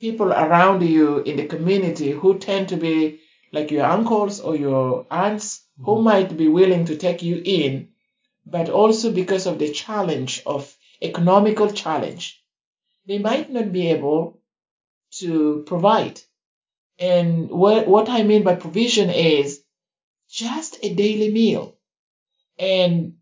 people 0.00 0.32
around 0.32 0.82
you 0.82 1.20
in 1.20 1.36
the 1.36 1.46
community 1.46 2.10
who 2.10 2.38
tend 2.38 2.68
to 2.70 2.76
be 2.76 3.20
like 3.52 3.70
your 3.70 3.86
uncles 3.86 4.40
or 4.40 4.56
your 4.56 5.06
aunts 5.10 5.64
who 5.78 5.92
mm-hmm. 5.92 6.04
might 6.04 6.36
be 6.36 6.48
willing 6.48 6.84
to 6.86 6.96
take 6.96 7.22
you 7.22 7.40
in, 7.44 7.88
but 8.44 8.68
also 8.68 9.12
because 9.12 9.46
of 9.46 9.58
the 9.60 9.70
challenge 9.70 10.42
of 10.44 10.76
economical 11.00 11.70
challenge, 11.70 12.42
they 13.06 13.18
might 13.18 13.50
not 13.50 13.72
be 13.72 13.88
able 13.88 14.40
to 15.20 15.64
provide. 15.66 16.20
And 16.98 17.50
what, 17.50 17.88
what 17.88 18.08
I 18.08 18.22
mean 18.22 18.42
by 18.44 18.56
provision 18.56 19.10
is 19.10 19.62
just 20.30 20.78
a 20.82 20.94
daily 20.94 21.32
meal. 21.32 21.76
And 22.58 23.14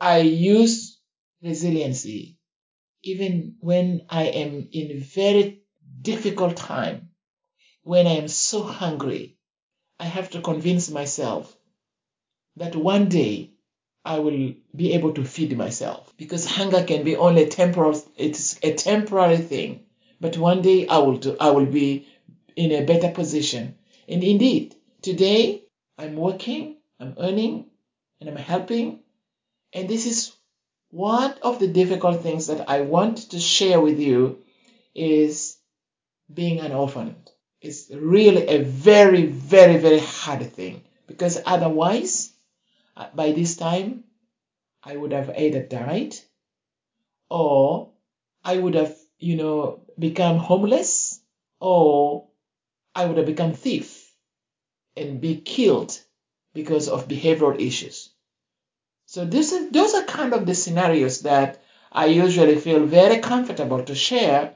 I 0.00 0.18
use 0.18 1.00
resiliency 1.42 2.38
even 3.04 3.56
when 3.60 4.06
I 4.08 4.24
am 4.24 4.68
in 4.72 4.90
a 4.90 4.98
very 4.98 5.62
difficult 6.00 6.56
time, 6.56 7.10
when 7.82 8.06
I 8.06 8.12
am 8.12 8.28
so 8.28 8.62
hungry. 8.62 9.36
I 10.00 10.04
have 10.06 10.30
to 10.30 10.40
convince 10.40 10.90
myself 10.90 11.56
that 12.56 12.74
one 12.74 13.08
day 13.08 13.52
I 14.04 14.18
will 14.18 14.54
be 14.74 14.92
able 14.94 15.12
to 15.14 15.24
feed 15.24 15.56
myself 15.56 16.12
because 16.16 16.46
hunger 16.46 16.82
can 16.82 17.04
be 17.04 17.16
only 17.16 17.46
temporal. 17.46 18.02
It's 18.16 18.58
a 18.62 18.74
temporary 18.74 19.38
thing, 19.38 19.86
but 20.20 20.36
one 20.36 20.62
day 20.62 20.86
I 20.86 20.98
will 20.98 21.18
do, 21.18 21.36
I 21.40 21.50
will 21.50 21.66
be 21.66 22.06
in 22.56 22.72
a 22.72 22.84
better 22.84 23.10
position. 23.10 23.76
And 24.08 24.22
indeed, 24.22 24.74
today 25.02 25.64
I'm 25.98 26.16
working, 26.16 26.76
I'm 27.00 27.14
earning, 27.18 27.66
and 28.20 28.28
I'm 28.28 28.36
helping. 28.36 29.00
And 29.72 29.88
this 29.88 30.06
is 30.06 30.32
one 30.90 31.34
of 31.42 31.58
the 31.58 31.68
difficult 31.68 32.22
things 32.22 32.46
that 32.46 32.68
I 32.68 32.82
want 32.82 33.30
to 33.30 33.40
share 33.40 33.80
with 33.80 33.98
you 33.98 34.38
is 34.94 35.56
being 36.32 36.60
an 36.60 36.72
orphan. 36.72 37.16
It's 37.60 37.90
really 37.90 38.46
a 38.46 38.62
very, 38.62 39.26
very, 39.26 39.78
very 39.78 39.98
hard 39.98 40.52
thing 40.52 40.82
because 41.06 41.40
otherwise, 41.44 42.32
uh, 42.96 43.08
by 43.14 43.32
this 43.32 43.56
time, 43.56 44.04
I 44.82 44.96
would 44.96 45.12
have 45.12 45.30
either 45.36 45.62
died 45.62 46.14
or 47.30 47.92
I 48.44 48.58
would 48.58 48.74
have, 48.74 48.94
you 49.18 49.36
know, 49.36 49.83
become 49.98 50.38
homeless 50.38 51.20
or 51.60 52.28
I 52.94 53.06
would 53.06 53.16
have 53.16 53.26
become 53.26 53.52
thief 53.52 54.12
and 54.96 55.20
be 55.20 55.36
killed 55.36 55.98
because 56.52 56.88
of 56.88 57.08
behavioral 57.08 57.60
issues. 57.60 58.10
So 59.06 59.24
this 59.24 59.52
is, 59.52 59.70
those 59.70 59.94
are 59.94 60.04
kind 60.04 60.32
of 60.32 60.46
the 60.46 60.54
scenarios 60.54 61.22
that 61.22 61.62
I 61.92 62.06
usually 62.06 62.56
feel 62.56 62.86
very 62.86 63.18
comfortable 63.18 63.82
to 63.84 63.94
share 63.94 64.54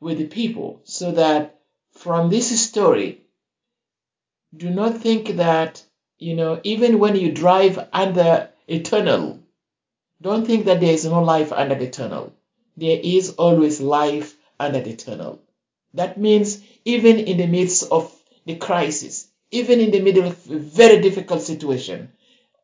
with 0.00 0.18
the 0.18 0.26
people 0.26 0.80
so 0.84 1.12
that 1.12 1.60
from 1.92 2.28
this 2.28 2.60
story, 2.60 3.22
do 4.56 4.70
not 4.70 4.98
think 4.98 5.36
that, 5.36 5.82
you 6.18 6.36
know, 6.36 6.60
even 6.62 6.98
when 6.98 7.16
you 7.16 7.32
drive 7.32 7.88
under 7.92 8.50
a 8.68 8.80
tunnel, 8.80 9.40
don't 10.20 10.46
think 10.46 10.66
that 10.66 10.80
there 10.80 10.92
is 10.92 11.04
no 11.04 11.22
life 11.22 11.52
under 11.52 11.74
the 11.74 11.90
tunnel. 11.90 12.32
There 12.76 12.98
is 13.02 13.30
always 13.34 13.80
life 13.80 14.35
under 14.58 14.80
the 14.80 14.94
tunnel. 14.96 15.40
That 15.94 16.18
means 16.18 16.62
even 16.84 17.18
in 17.18 17.38
the 17.38 17.46
midst 17.46 17.90
of 17.90 18.14
the 18.44 18.56
crisis, 18.56 19.28
even 19.50 19.80
in 19.80 19.90
the 19.90 20.00
middle 20.00 20.26
of 20.26 20.50
a 20.50 20.58
very 20.58 21.00
difficult 21.00 21.42
situation, 21.42 22.12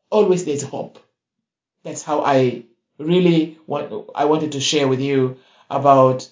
always 0.09 0.45
there's 0.45 0.63
hope. 0.63 0.99
That's 1.83 2.03
how 2.03 2.21
I 2.21 2.63
really 2.97 3.57
want, 3.67 4.09
I 4.15 4.25
wanted 4.25 4.53
to 4.53 4.59
share 4.61 4.87
with 4.87 5.01
you 5.01 5.37
about 5.69 6.29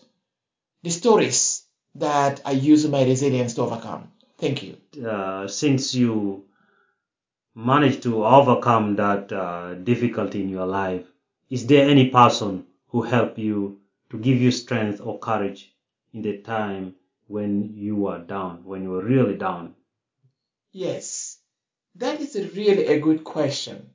the 0.83 0.89
stories 0.89 1.63
that 1.95 2.41
I 2.45 2.51
use 2.51 2.87
my 2.87 3.03
resilience 3.03 3.55
to 3.55 3.63
overcome. 3.63 4.11
Thank 4.37 4.63
you. 4.63 4.77
Uh, 5.05 5.47
since 5.47 5.93
you 5.93 6.45
managed 7.53 8.03
to 8.03 8.25
overcome 8.25 8.95
that 8.95 9.31
uh, 9.31 9.73
difficulty 9.75 10.41
in 10.41 10.49
your 10.49 10.65
life, 10.65 11.05
is 11.49 11.67
there 11.67 11.89
any 11.89 12.09
person 12.09 12.65
who 12.87 13.01
helped 13.01 13.37
you 13.37 13.80
to 14.11 14.17
give 14.17 14.41
you 14.41 14.51
strength 14.51 14.99
or 15.01 15.19
courage 15.19 15.73
in 16.13 16.21
the 16.21 16.37
time 16.39 16.95
when 17.27 17.73
you 17.73 18.07
are 18.07 18.19
down, 18.19 18.61
when 18.65 18.83
you 18.83 18.93
are 18.95 19.03
really 19.03 19.37
down? 19.37 19.73
Yes, 20.73 21.37
that 21.95 22.19
is 22.19 22.35
really 22.55 22.87
a 22.87 22.99
good 22.99 23.23
question. 23.23 23.89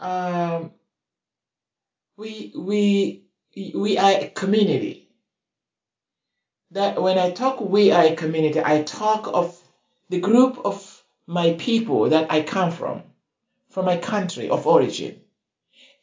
Um, 0.00 0.72
we 2.16 2.54
we 2.56 3.24
we 3.54 3.98
are 3.98 4.12
a 4.12 4.28
community. 4.28 5.10
That 6.70 7.00
when 7.00 7.18
I 7.18 7.30
talk 7.30 7.60
we 7.60 7.92
are 7.92 8.04
a 8.04 8.16
community, 8.16 8.60
I 8.64 8.82
talk 8.82 9.28
of 9.28 9.58
the 10.08 10.20
group 10.20 10.58
of 10.64 11.04
my 11.26 11.52
people 11.52 12.08
that 12.10 12.32
I 12.32 12.42
come 12.42 12.70
from, 12.70 13.02
from 13.68 13.84
my 13.84 13.98
country 13.98 14.48
of 14.48 14.66
origin. 14.66 15.20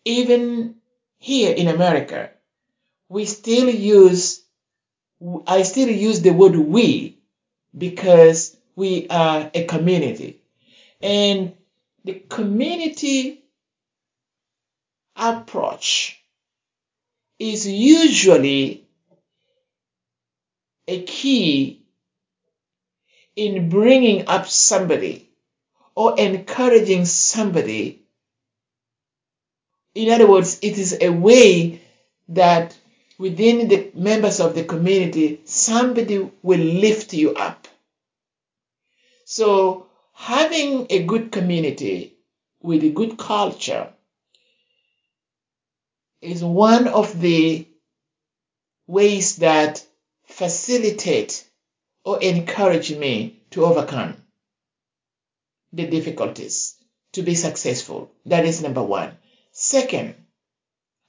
Even 0.03 0.75
here 1.17 1.53
in 1.55 1.67
America, 1.67 2.34
we 3.09 3.25
still 3.25 3.69
use 3.69 4.41
I 5.47 5.63
still 5.63 5.89
use 5.89 6.21
the 6.21 6.31
word 6.31 6.55
we 6.55 7.19
because 7.77 8.55
we 8.75 9.07
are 9.09 9.49
a 9.53 9.63
community. 9.65 10.41
And 11.01 11.55
the 12.03 12.21
community 12.29 13.43
approach 15.15 16.21
is 17.39 17.67
usually 17.67 18.87
a 20.87 21.03
key 21.03 21.81
in 23.35 23.69
bringing 23.69 24.27
up 24.27 24.47
somebody 24.47 25.29
or 25.95 26.19
encouraging 26.19 27.05
somebody. 27.05 28.03
In 29.95 30.11
other 30.11 30.27
words, 30.29 30.59
it 30.61 30.77
is 30.77 30.97
a 31.01 31.09
way 31.09 31.81
that 32.29 32.77
within 33.17 33.67
the 33.67 33.91
members 33.93 34.39
of 34.39 34.55
the 34.55 34.63
community, 34.63 35.41
somebody 35.45 36.29
will 36.41 36.59
lift 36.59 37.13
you 37.13 37.33
up. 37.33 37.67
So, 39.25 39.87
having 40.13 40.87
a 40.89 41.03
good 41.03 41.31
community 41.31 42.17
with 42.61 42.83
a 42.83 42.91
good 42.91 43.17
culture 43.17 43.93
is 46.21 46.43
one 46.43 46.87
of 46.87 47.19
the 47.19 47.67
ways 48.87 49.37
that 49.37 49.85
facilitate 50.25 51.47
or 52.03 52.21
encourage 52.21 52.95
me 52.95 53.41
to 53.51 53.65
overcome 53.65 54.15
the 55.73 55.87
difficulties 55.87 56.75
to 57.13 57.21
be 57.21 57.35
successful. 57.35 58.11
That 58.25 58.45
is 58.45 58.61
number 58.61 58.83
one. 58.83 59.17
Second, 59.51 60.15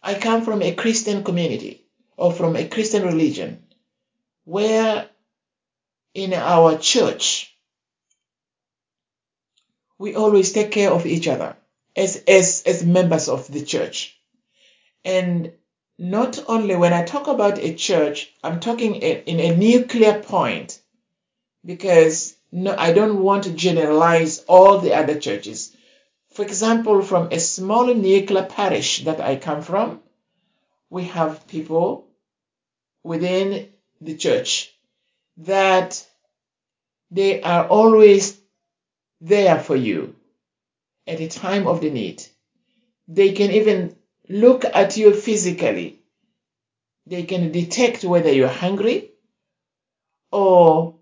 I 0.03 0.15
come 0.15 0.45
from 0.45 0.63
a 0.63 0.75
Christian 0.75 1.25
community 1.25 1.86
or 2.17 2.33
from 2.33 2.57
a 2.57 2.69
Christian 2.69 3.05
religion 3.05 3.63
where 4.45 5.09
in 6.15 6.33
our 6.33 6.79
church 6.79 7.55
we 9.99 10.15
always 10.15 10.53
take 10.53 10.71
care 10.71 10.91
of 10.91 11.07
each 11.07 11.29
other 11.29 11.57
as, 11.95 12.23
as, 12.29 12.63
as 12.67 12.85
members 12.85 13.29
of 13.29 13.51
the 13.51 13.63
church. 13.65 14.19
And 15.05 15.53
not 15.99 16.43
only 16.49 16.77
when 16.77 16.93
I 16.93 17.05
talk 17.05 17.27
about 17.27 17.59
a 17.59 17.75
church, 17.75 18.33
I'm 18.43 18.61
talking 18.61 18.97
in 18.97 19.41
a 19.41 19.57
nuclear 19.57 20.21
point 20.21 20.81
because 21.65 22.37
no, 22.53 22.75
I 22.77 22.93
don't 22.93 23.23
want 23.23 23.45
to 23.45 23.53
generalize 23.53 24.45
all 24.47 24.79
the 24.79 24.95
other 24.95 25.19
churches. 25.19 25.75
For 26.33 26.43
example, 26.43 27.03
from 27.03 27.29
a 27.33 27.41
small 27.41 27.93
nuclear 27.95 28.45
parish 28.45 29.05
that 29.05 29.21
I 29.21 29.37
come 29.37 29.63
from, 29.63 30.01
we 30.91 31.05
have 31.05 31.49
people 31.49 32.06
within 33.07 33.69
the 34.01 34.17
church 34.17 34.75
that 35.39 36.05
they 37.11 37.41
are 37.41 37.67
always 37.69 38.39
there 39.21 39.59
for 39.61 39.77
you 39.77 40.17
at 41.07 41.19
the 41.19 41.29
time 41.29 41.69
of 41.69 41.81
the 41.81 41.91
need. 41.91 42.27
They 43.07 43.31
can 43.33 43.53
even 43.53 43.97
look 44.29 44.65
at 44.65 44.97
you 44.97 45.15
physically. 45.15 46.01
They 47.07 47.23
can 47.23 47.53
detect 47.53 48.03
whether 48.03 48.33
you're 48.33 48.49
hungry 48.49 49.13
or 50.33 50.97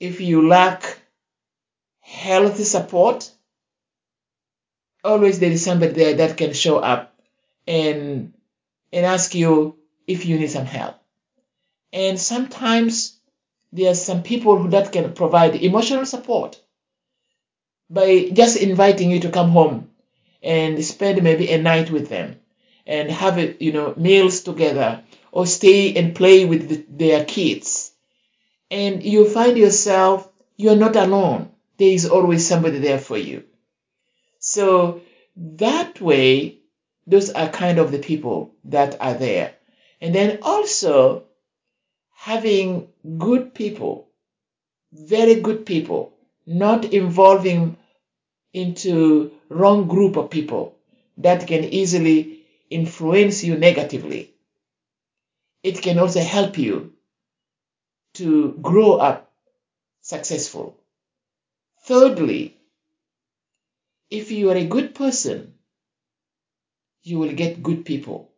if 0.00 0.22
you 0.22 0.48
lack 0.48 0.98
health 2.00 2.64
support. 2.64 3.30
Always 5.04 5.38
there 5.38 5.52
is 5.52 5.62
somebody 5.62 5.92
there 5.92 6.14
that 6.14 6.38
can 6.38 6.54
show 6.54 6.78
up 6.78 7.14
and 7.66 8.32
and 8.90 9.04
ask 9.04 9.34
you 9.34 9.76
if 10.06 10.26
you 10.26 10.38
need 10.38 10.50
some 10.50 10.66
help. 10.66 10.96
And 11.92 12.18
sometimes 12.18 13.16
there 13.72 13.90
are 13.90 13.94
some 13.94 14.22
people 14.22 14.58
who 14.58 14.70
that 14.70 14.92
can 14.92 15.12
provide 15.12 15.56
emotional 15.56 16.06
support 16.06 16.60
by 17.90 18.30
just 18.32 18.56
inviting 18.56 19.10
you 19.10 19.20
to 19.20 19.30
come 19.30 19.50
home 19.50 19.90
and 20.42 20.84
spend 20.84 21.22
maybe 21.22 21.50
a 21.50 21.60
night 21.60 21.90
with 21.90 22.08
them 22.08 22.40
and 22.86 23.10
have 23.10 23.62
you 23.62 23.72
know 23.72 23.94
meals 23.96 24.42
together 24.42 25.02
or 25.32 25.46
stay 25.46 25.94
and 25.94 26.14
play 26.14 26.44
with 26.44 26.68
the, 26.68 26.84
their 26.88 27.24
kids. 27.24 27.92
And 28.70 29.02
you 29.02 29.28
find 29.28 29.56
yourself 29.56 30.28
you're 30.56 30.76
not 30.76 30.96
alone. 30.96 31.50
There 31.78 31.88
is 31.88 32.08
always 32.08 32.46
somebody 32.46 32.78
there 32.78 32.98
for 32.98 33.18
you. 33.18 33.44
So 34.38 35.00
that 35.36 36.00
way 36.00 36.58
those 37.06 37.30
are 37.30 37.48
kind 37.48 37.78
of 37.78 37.92
the 37.92 37.98
people 37.98 38.54
that 38.64 39.00
are 39.00 39.14
there 39.14 39.54
and 40.04 40.14
then 40.14 40.38
also 40.42 41.24
having 42.14 42.88
good 43.18 43.54
people 43.54 44.06
very 44.92 45.36
good 45.40 45.64
people 45.64 46.12
not 46.46 46.84
involving 46.92 47.76
into 48.52 49.30
wrong 49.48 49.88
group 49.88 50.16
of 50.16 50.28
people 50.28 50.76
that 51.16 51.46
can 51.46 51.64
easily 51.64 52.44
influence 52.68 53.42
you 53.42 53.56
negatively. 53.56 54.34
It 55.62 55.80
can 55.80 55.98
also 55.98 56.20
help 56.20 56.58
you 56.58 56.92
to 58.20 58.52
grow 58.60 58.92
up 58.96 59.32
successful. 60.02 60.76
Thirdly, 61.86 62.58
if 64.10 64.30
you 64.30 64.50
are 64.50 64.56
a 64.56 64.66
good 64.76 64.94
person, 64.94 65.54
you 67.02 67.18
will 67.18 67.32
get 67.32 67.62
good 67.62 67.86
people 67.86 68.33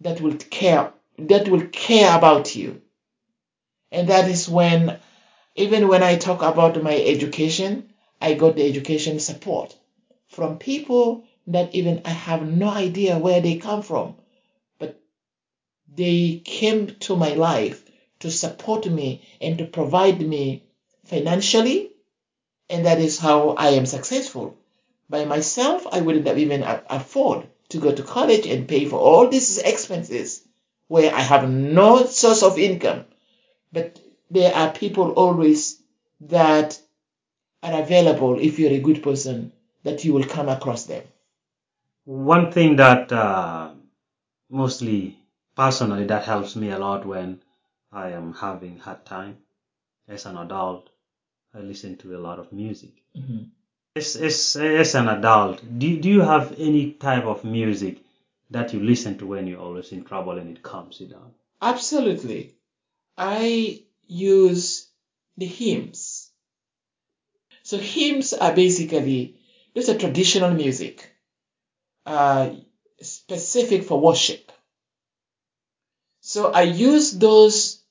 that 0.00 0.20
will 0.20 0.36
care 0.36 0.92
that 1.18 1.48
will 1.48 1.66
care 1.68 2.16
about 2.16 2.54
you. 2.54 2.82
And 3.90 4.08
that 4.08 4.28
is 4.28 4.48
when 4.48 4.98
even 5.54 5.88
when 5.88 6.02
I 6.02 6.16
talk 6.16 6.42
about 6.42 6.82
my 6.82 6.94
education, 6.94 7.92
I 8.20 8.34
got 8.34 8.56
the 8.56 8.68
education 8.68 9.18
support 9.20 9.76
from 10.28 10.58
people 10.58 11.24
that 11.46 11.74
even 11.74 12.02
I 12.04 12.10
have 12.10 12.46
no 12.46 12.68
idea 12.68 13.18
where 13.18 13.40
they 13.40 13.56
come 13.56 13.82
from, 13.82 14.16
but 14.78 15.00
they 15.88 16.42
came 16.44 16.88
to 17.00 17.16
my 17.16 17.34
life 17.34 17.82
to 18.20 18.30
support 18.30 18.90
me 18.90 19.22
and 19.40 19.58
to 19.58 19.64
provide 19.64 20.20
me 20.20 20.64
financially, 21.04 21.92
and 22.68 22.84
that 22.84 22.98
is 22.98 23.18
how 23.18 23.50
I 23.50 23.70
am 23.70 23.86
successful. 23.86 24.56
By 25.08 25.24
myself, 25.24 25.86
I 25.90 26.00
wouldn't 26.00 26.26
have 26.26 26.38
even 26.38 26.64
afford 26.64 27.46
to 27.68 27.78
go 27.78 27.92
to 27.92 28.02
college 28.02 28.46
and 28.46 28.68
pay 28.68 28.84
for 28.84 28.98
all 28.98 29.28
these 29.28 29.58
expenses 29.58 30.46
where 30.88 31.14
I 31.14 31.20
have 31.20 31.50
no 31.50 32.06
source 32.06 32.42
of 32.42 32.58
income. 32.58 33.04
But 33.72 34.00
there 34.30 34.54
are 34.54 34.72
people 34.72 35.12
always 35.12 35.80
that 36.22 36.80
are 37.62 37.82
available 37.82 38.38
if 38.38 38.58
you're 38.58 38.72
a 38.72 38.80
good 38.80 39.02
person 39.02 39.52
that 39.82 40.04
you 40.04 40.12
will 40.12 40.24
come 40.24 40.48
across 40.48 40.84
them. 40.84 41.02
One 42.04 42.52
thing 42.52 42.76
that 42.76 43.10
uh, 43.12 43.72
mostly 44.48 45.18
personally 45.56 46.04
that 46.06 46.24
helps 46.24 46.54
me 46.54 46.70
a 46.70 46.78
lot 46.78 47.04
when 47.04 47.42
I 47.90 48.10
am 48.10 48.34
having 48.34 48.78
hard 48.78 49.04
time 49.04 49.38
as 50.08 50.26
an 50.26 50.36
adult, 50.36 50.90
I 51.54 51.60
listen 51.60 51.96
to 51.98 52.16
a 52.16 52.20
lot 52.20 52.38
of 52.38 52.52
music. 52.52 53.02
Mm-hmm. 53.16 53.44
As, 53.96 54.14
as, 54.14 54.56
as 54.56 54.94
an 54.94 55.08
adult, 55.08 55.62
do, 55.78 55.98
do 55.98 56.10
you 56.10 56.20
have 56.20 56.54
any 56.58 56.92
type 56.92 57.24
of 57.24 57.44
music 57.44 58.04
that 58.50 58.74
you 58.74 58.80
listen 58.80 59.16
to 59.16 59.26
when 59.26 59.46
you're 59.46 59.58
always 59.58 59.90
in 59.90 60.04
trouble 60.04 60.38
and 60.38 60.54
it 60.54 60.62
calms 60.62 61.00
you 61.00 61.06
down? 61.06 61.32
Absolutely. 61.62 62.56
I 63.16 63.84
use 64.06 64.90
the 65.38 65.46
hymns. 65.46 66.30
So 67.62 67.78
hymns 67.78 68.34
are 68.34 68.54
basically 68.54 69.40
those 69.74 69.88
are 69.88 69.98
traditional 69.98 70.52
music, 70.52 71.10
uh, 72.04 72.50
specific 73.00 73.84
for 73.84 73.98
worship. 73.98 74.52
So 76.20 76.52
I 76.52 76.62
use 76.62 77.12
those 77.12 77.82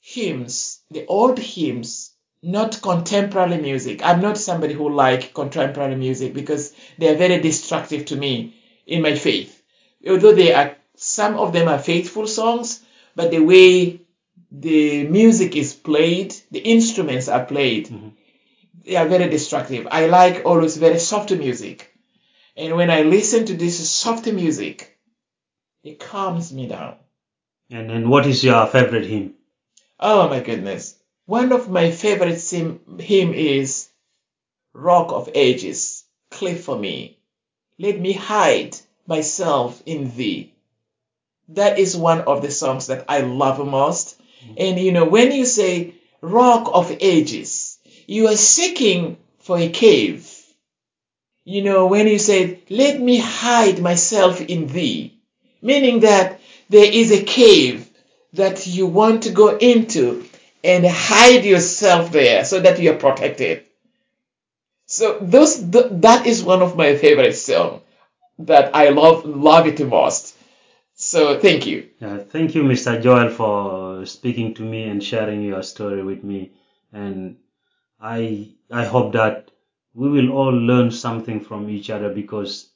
hymns, 0.00 0.80
the 0.92 1.06
old 1.06 1.40
hymns, 1.40 2.13
not 2.44 2.82
contemporary 2.82 3.56
music. 3.56 4.04
I'm 4.04 4.20
not 4.20 4.36
somebody 4.36 4.74
who 4.74 4.90
like 4.90 5.32
contemporary 5.32 5.96
music 5.96 6.34
because 6.34 6.74
they 6.98 7.08
are 7.08 7.16
very 7.16 7.40
destructive 7.40 8.04
to 8.06 8.16
me 8.16 8.54
in 8.86 9.00
my 9.00 9.14
faith. 9.14 9.62
Although 10.06 10.34
they 10.34 10.52
are, 10.52 10.76
some 10.94 11.36
of 11.36 11.54
them 11.54 11.68
are 11.68 11.78
faithful 11.78 12.26
songs, 12.26 12.84
but 13.16 13.30
the 13.30 13.38
way 13.40 14.00
the 14.52 15.04
music 15.04 15.56
is 15.56 15.72
played, 15.72 16.34
the 16.50 16.58
instruments 16.58 17.28
are 17.28 17.44
played, 17.44 17.88
Mhm. 17.88 18.12
they 18.84 18.96
are 18.96 19.08
very 19.08 19.30
destructive. 19.30 19.88
I 19.90 20.06
like 20.06 20.42
always 20.44 20.76
very 20.76 20.98
soft 20.98 21.30
music. 21.30 21.90
And 22.56 22.76
when 22.76 22.90
I 22.90 23.02
listen 23.02 23.46
to 23.46 23.54
this 23.54 23.88
soft 23.88 24.26
music, 24.26 24.96
it 25.82 25.98
calms 25.98 26.52
me 26.52 26.66
down. 26.68 26.96
And 27.70 27.88
then 27.88 28.08
what 28.10 28.26
is 28.26 28.44
your 28.44 28.66
favorite 28.66 29.06
hymn? 29.06 29.34
Oh 29.98 30.28
my 30.28 30.40
goodness. 30.40 30.96
One 31.26 31.52
of 31.52 31.68
my 31.70 31.90
favorite 31.90 32.40
sim- 32.40 32.98
hymn 32.98 33.34
is 33.34 33.88
Rock 34.74 35.12
of 35.12 35.30
Ages, 35.34 36.04
cliff 36.30 36.64
for 36.64 36.78
me. 36.78 37.18
Let 37.78 38.00
me 38.00 38.12
hide 38.12 38.76
myself 39.06 39.82
in 39.86 40.14
thee. 40.16 40.52
That 41.48 41.78
is 41.78 41.96
one 41.96 42.22
of 42.22 42.42
the 42.42 42.50
songs 42.50 42.88
that 42.88 43.06
I 43.08 43.20
love 43.22 43.58
most. 43.66 44.16
Mm-hmm. 44.18 44.54
And 44.58 44.80
you 44.80 44.92
know, 44.92 45.06
when 45.06 45.32
you 45.32 45.46
say 45.46 45.94
Rock 46.20 46.70
of 46.74 46.96
Ages, 47.00 47.78
you 48.06 48.28
are 48.28 48.36
seeking 48.36 49.16
for 49.40 49.58
a 49.58 49.68
cave. 49.70 50.30
You 51.46 51.62
know, 51.62 51.86
when 51.86 52.06
you 52.06 52.18
say, 52.18 52.60
let 52.68 53.00
me 53.00 53.16
hide 53.18 53.80
myself 53.80 54.40
in 54.42 54.66
thee, 54.66 55.14
meaning 55.62 56.00
that 56.00 56.40
there 56.68 56.90
is 56.92 57.12
a 57.12 57.22
cave 57.22 57.88
that 58.34 58.66
you 58.66 58.86
want 58.86 59.22
to 59.22 59.30
go 59.30 59.56
into 59.56 60.24
and 60.64 60.86
hide 60.86 61.44
yourself 61.44 62.12
there 62.12 62.44
so 62.44 62.60
that 62.60 62.80
you're 62.80 62.96
protected. 62.96 63.64
So 64.86 65.18
those 65.20 65.56
th- 65.58 65.88
that 66.06 66.26
is 66.26 66.42
one 66.42 66.62
of 66.62 66.76
my 66.76 66.96
favorite 66.96 67.34
songs 67.34 67.82
that 68.38 68.74
I 68.74 68.90
love 68.90 69.24
love 69.26 69.66
it 69.66 69.76
the 69.78 69.86
most. 69.86 70.36
So 70.94 71.38
thank 71.40 71.66
you. 71.66 71.90
Yeah, 72.00 72.18
thank 72.18 72.54
you, 72.54 72.64
Mr. 72.64 73.00
Joel, 73.00 73.30
for 73.30 74.06
speaking 74.06 74.54
to 74.54 74.62
me 74.62 74.84
and 74.84 75.02
sharing 75.02 75.42
your 75.42 75.62
story 75.62 76.02
with 76.04 76.24
me. 76.24 76.52
And 76.92 77.38
I 78.00 78.50
I 78.70 78.84
hope 78.84 79.12
that 79.14 79.50
we 79.94 80.08
will 80.10 80.30
all 80.32 80.52
learn 80.52 80.90
something 80.90 81.40
from 81.40 81.70
each 81.70 81.90
other 81.90 82.10
because 82.14 82.70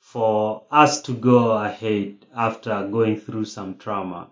for 0.00 0.64
us 0.70 1.02
to 1.02 1.12
go 1.14 1.52
ahead 1.52 2.26
after 2.34 2.88
going 2.88 3.16
through 3.18 3.46
some 3.46 3.78
trauma, 3.78 4.30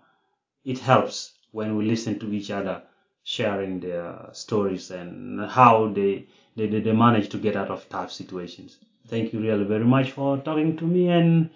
it 0.65 0.79
helps 0.79 1.33
when 1.51 1.77
we 1.77 1.85
listen 1.85 2.19
to 2.19 2.33
each 2.33 2.51
other 2.51 2.83
sharing 3.23 3.79
their 3.79 4.29
stories 4.33 4.91
and 4.91 5.49
how 5.49 5.87
they, 5.87 6.25
they, 6.55 6.67
they 6.67 6.91
manage 6.91 7.29
to 7.29 7.37
get 7.37 7.55
out 7.55 7.69
of 7.69 7.87
tough 7.89 8.11
situations. 8.11 8.77
Thank 9.07 9.33
you 9.33 9.39
really 9.39 9.65
very 9.65 9.85
much 9.85 10.11
for 10.11 10.37
talking 10.37 10.77
to 10.77 10.85
me 10.85 11.09
and 11.09 11.49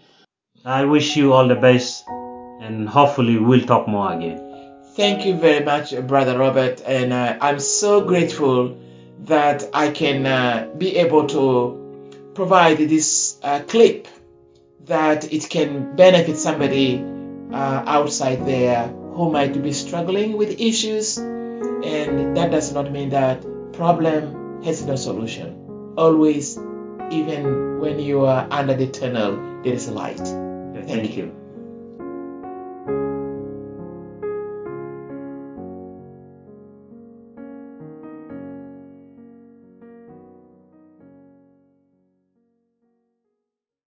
I 0.63 0.85
wish 0.85 1.15
you 1.15 1.33
all 1.33 1.47
the 1.47 1.55
best 1.55 2.03
and 2.61 2.87
hopefully 2.87 3.37
we'll 3.37 3.65
talk 3.65 3.87
more 3.87 4.13
again. 4.13 4.41
Thank 4.95 5.25
you 5.25 5.35
very 5.35 5.63
much, 5.63 5.93
Brother 6.07 6.37
Robert, 6.37 6.81
and 6.85 7.11
uh, 7.11 7.37
I'm 7.41 7.59
so 7.59 8.05
grateful 8.05 8.77
that 9.25 9.69
I 9.73 9.91
can 9.91 10.25
uh, 10.25 10.71
be 10.77 10.95
able 10.97 11.27
to 11.27 12.31
provide 12.33 12.77
this 12.77 13.37
uh, 13.43 13.61
clip 13.67 14.07
that 14.85 15.33
it 15.33 15.49
can 15.49 15.95
benefit 15.95 16.37
somebody 16.37 17.03
uh, 17.51 17.83
outside 17.85 18.45
there 18.45 18.87
who 18.87 19.31
might 19.31 19.61
be 19.61 19.73
struggling 19.73 20.37
with 20.37 20.59
issues, 20.59 21.17
and 21.83 22.35
that 22.37 22.51
does 22.51 22.73
not 22.73 22.91
mean 22.91 23.09
that 23.09 23.41
problem 23.73 24.63
has 24.63 24.85
no 24.85 24.95
solution. 24.95 25.93
Always, 25.97 26.57
even 27.11 27.79
when 27.79 27.99
you 27.99 28.25
are 28.25 28.47
under 28.51 28.73
the 28.73 28.87
tunnel, 28.87 29.61
there 29.63 29.73
is 29.73 29.87
light. 29.87 30.17
Thank 30.17 30.87
thank 30.87 31.17
you. 31.17 31.25
you. 31.25 31.44